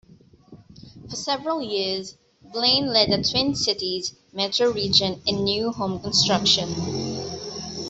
For 1.11 1.15
several 1.15 1.61
years 1.61 2.17
Blaine 2.43 2.87
led 2.91 3.11
the 3.11 3.23
Twin 3.23 3.53
Cities 3.53 4.15
metro 4.33 4.71
region 4.71 5.21
in 5.27 5.43
new 5.43 5.69
home 5.71 5.99
construction. 5.99 6.69